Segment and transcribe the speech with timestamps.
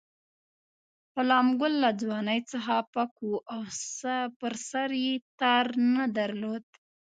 [1.13, 3.61] غلام ګل له ځوانۍ څخه پک وو او
[4.39, 6.65] پر سر یې تار نه درلود.